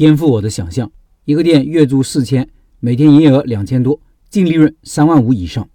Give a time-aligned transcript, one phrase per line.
[0.00, 0.90] 颠覆我的想象。
[1.26, 4.00] 一个店月租四千，每天营业额两千多，
[4.30, 5.68] 净利润三万五以上。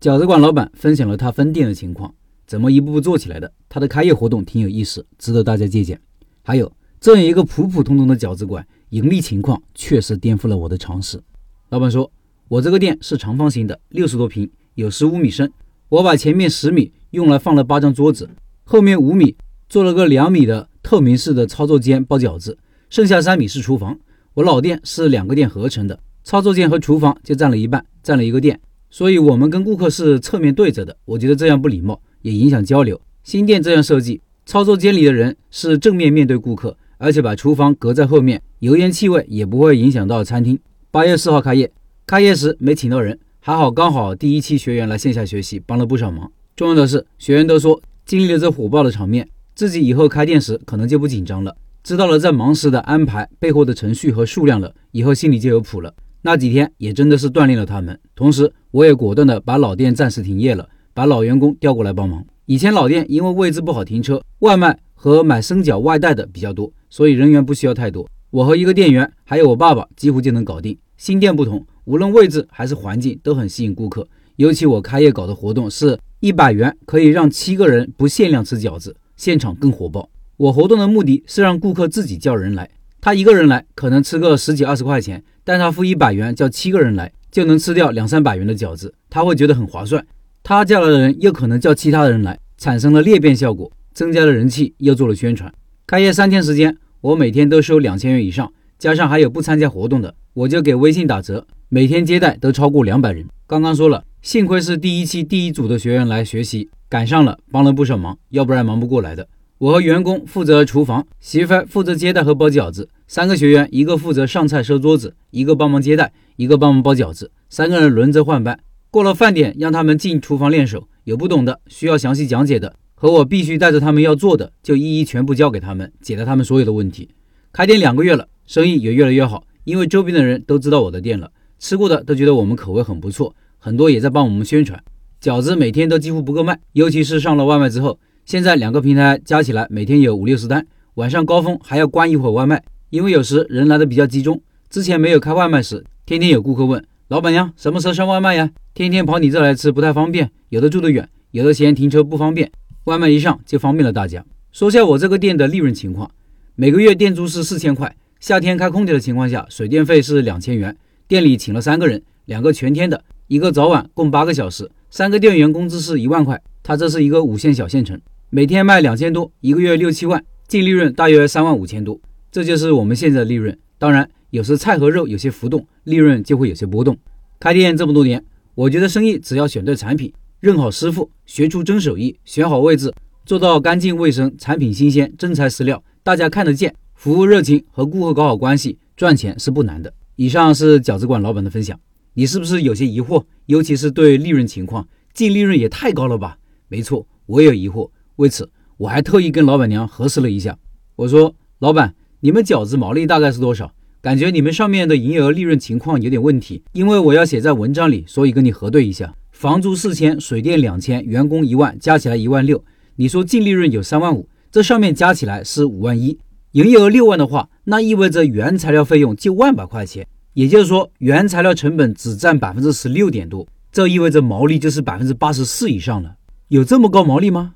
[0.00, 2.12] 饺子馆老板分享了他分店的情况，
[2.44, 3.52] 怎么一步步做起来的。
[3.68, 6.00] 他的开业活动挺有意思，值得大家借鉴。
[6.42, 11.22] 还有这样一个普普通通的饺子馆，盈利情况确实颠覆了我的常识。
[11.68, 12.10] 老板说
[12.48, 15.48] ：“我这个店是长方形的，六十多平，有十五米深。
[15.88, 18.28] 我把前面十米用来放了八张桌子，
[18.64, 19.36] 后面五米
[19.68, 22.58] 做了个两米的透明式的操作间包饺子，
[22.92, 23.98] 剩下三米是厨房。
[24.34, 28.60] 我老店是两个店合成的，操作间和厨房就占了一半，占了一个店。”
[28.90, 33.00] 所以，我们跟顾客是侧面对着的，我觉得这样不礼貌，也影响交流。
[33.24, 40.58] 新店这样设计，操作间里的人是正面面对顾客，而且把厨房隔在后面，油烟气味也不会影响到餐厅。
[40.90, 41.72] 八月四号开业，
[42.04, 46.30] 开业时没请到人，还好刚好第一期学员来线下学习，帮了不少忙。
[46.54, 55.92] 重要的是，学员都说经历了这火爆的场面，自己以后开店时可能就不紧张了，知道了在忙时的安排背后的程序和数量了，以后心里就有谱了。
[56.20, 62.24] 那几天也真的是锻炼了他们，同时我也果断的把老店暂时停业了，把老员工调过来帮忙。
[62.46, 70.78] 以前老店因为位置不好停车，外卖和买生饺外带的比较多，所以人员不需要太多，我和一个店员还有我爸爸几乎就能搞定。
[70.96, 80.08] 新店不同，无论位置还是环境都很吸引顾客，尤其我开业搞的活动是一百元可以让七个人不限量吃饺子，现场更火爆。
[80.36, 82.68] 我活动的目的是让顾客自己叫人来。
[83.00, 90.06] 他一个人来可能吃个十几二十块钱，但他付一百元叫七个人来，就能吃掉两三百元的饺子，他会觉得很划算。
[90.44, 95.52] 他叫来的人又可能叫其他的人来，产生了裂变效果，增加了人气，又做了宣传。
[95.86, 103.26] 开业三天时间，我每天都收两千元以上，加上还有不参加活动的，我就给微信打折，每天接待都超过两百人。
[103.46, 109.26] 刚刚说了，幸亏是第一期第一组的学员来学习，赶上了，帮了不少忙，要不然忙不过来的。
[109.62, 112.88] 我和员工负责厨房，媳妇负责接待和包饺子。
[113.06, 117.30] 三个学员，一个负责上菜收桌子，一个帮忙接待，一个帮忙包饺子。
[117.48, 118.58] 三个人轮着换班。
[118.90, 120.88] 过了饭点，让他们进厨房练手。
[121.04, 127.10] 有不懂的，需要详细讲解的，和我必须带着他们要做的，就一一全部交给他们，解答他们所有的问题。
[127.52, 134.82] 开店两个月了，生意也越来越好，因为周边的人都知道我的店了，吃过的都觉得我们口味很不错，很多也在帮我们宣传。
[135.22, 138.00] 饺子每天都几乎不够卖，尤其是上了外卖之后。
[138.24, 144.40] 现在两个平台加起来每天有五六十单，晚上高峰还要关一会儿外卖，因为有时人来的比较集中。
[144.70, 148.50] 之前没有开外卖时，天天有顾客问老板娘什么时候上外卖呀？
[148.74, 152.50] 天天跑你这来吃不太方便，有的住得远，有的嫌停车不方便，
[152.84, 154.24] 外卖一上就方便了大家。
[154.52, 156.10] 说下我这个店的利润情况，
[156.54, 160.74] 每个月店租是四千块，夏天开空调的情况下，水电费是两千元。
[161.08, 166.40] 店里请了三个人，两个全天的，一个早晚共八个小时，三个店员工资是一万块。
[166.62, 168.00] 他这是一个五线小县城。
[168.34, 172.00] 每天卖两千多，一个月六七万，净利润大约三万五千多，
[172.30, 173.58] 这就是我们现在的利润。
[173.76, 176.96] 当然，有时菜和肉有些浮动，利润就会有些波动。
[177.38, 180.10] 开店这么多年，我觉得生意只要选对产品，
[180.40, 182.90] 认好师傅，学出真手艺，选好位置，
[183.26, 189.92] 做到干净卫生，产品新鲜，真材实料，大家看得见，服务热情，和顾客搞好关系，赚钱是不难的。
[190.16, 191.78] 以上是饺子馆老板的分享，
[192.14, 193.22] 你是不是有些疑惑？
[193.44, 196.38] 尤其是对利润情况，净利润也太高了吧？
[196.68, 197.90] 没错，我也有疑惑。
[198.16, 200.58] 为此，我还特意跟老板娘核实了一下。
[200.96, 203.72] 我说：“老板，你们饺子毛利大概是多少？
[204.00, 209.14] 感觉你们上面的营业额利润情况有点问题，因为我要写在文章里，所以跟你核对一下。
[209.30, 212.62] 房租四千，水电两千，员工一万，加起来一万六。
[212.96, 216.18] 你说净利润有三万五，这上面加起来是五万一。
[216.52, 226.16] 营业额六万的话，那意味着原材料费用就万把块钱，也就是说原材料成本只占百分之十六点多，这意味着毛利就是百分之八十四以上了。
[226.48, 227.54] 有这么高毛利吗？”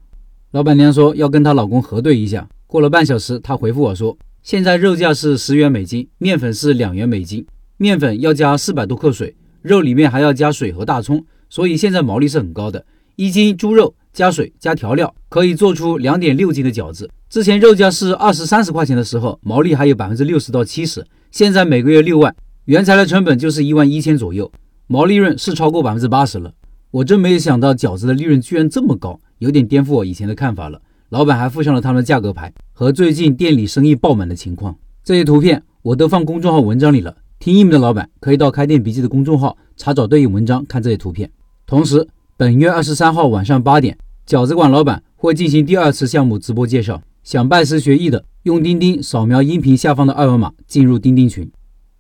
[0.56, 2.49] 老板娘说要跟她老公核对一下。
[2.67, 7.47] 过了半小时，她回复我说：“现在肉价是十元美金，面粉是两元美金，
[7.77, 12.87] 面粉要加四百多克水，肉里面还要加水和大葱，所以现在毛利是很高的。
[13.17, 17.11] 一斤猪肉加水加调料可以做出两点六斤的饺子。
[17.28, 21.05] 之前肉价是二十三十块钱的时候，毛利还有百分之六十到七十。
[21.31, 24.50] 现在每个月六万，原材料成本就是一万一千左右，
[24.87, 26.55] 毛利润是超过百分之八十了。
[26.93, 30.81] 我真没有想到饺子的利润居然这么高。”有点颠覆我以前的看法了。
[31.11, 37.17] 老板还附上了他们的价格牌和最近店里生意爆满的情况，这些图片我都放公众号文章里了。
[37.38, 41.31] 听音频的老板可以到开店笔记的公众号查找对应文章看这些图片。
[41.67, 43.97] 同时，本月二十三号晚上八点，
[44.27, 47.03] 饺子馆老板会进行第二次项目直播介绍。
[47.23, 51.50] 想拜师学艺的，用钉钉扫描音频下方的二维码进入钉钉群。